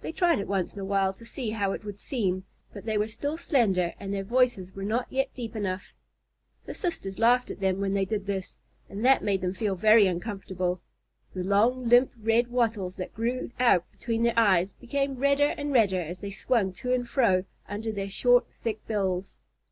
They 0.00 0.10
tried 0.10 0.40
it 0.40 0.48
once 0.48 0.74
in 0.74 0.80
a 0.80 0.84
while 0.84 1.12
to 1.12 1.24
see 1.24 1.50
how 1.50 1.70
it 1.70 1.84
would 1.84 2.00
seem, 2.00 2.46
but 2.72 2.84
they 2.84 2.98
were 2.98 3.06
still 3.06 3.36
slender 3.36 3.94
and 4.00 4.12
their 4.12 4.24
voices 4.24 4.74
were 4.74 4.82
not 4.82 5.06
yet 5.08 5.32
deep 5.36 5.54
enough. 5.54 5.94
The 6.66 6.74
sisters 6.74 7.20
laughed 7.20 7.48
at 7.48 7.60
them 7.60 7.78
when 7.78 7.94
they 7.94 8.04
did 8.04 8.26
this, 8.26 8.56
and 8.88 9.04
that 9.04 9.22
made 9.22 9.40
them 9.40 9.54
feel 9.54 9.76
very 9.76 10.08
uncomfortable. 10.08 10.80
The 11.32 11.44
long, 11.44 11.88
limp 11.88 12.10
red 12.20 12.48
wattles 12.48 12.96
that 12.96 13.14
grew 13.14 13.52
out 13.60 13.88
between 13.92 14.24
their 14.24 14.36
eyes 14.36 14.72
became 14.72 15.14
redder 15.14 15.54
and 15.56 15.72
redder 15.72 16.00
as 16.02 16.18
they 16.18 16.32
swung 16.32 16.72
to 16.72 16.92
and 16.92 17.08
fro 17.08 17.44
under 17.68 17.92
their 17.92 18.10
short, 18.10 18.50
thick 18.50 18.84
bills. 18.88 19.36